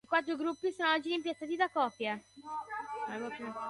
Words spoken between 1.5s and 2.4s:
da copie.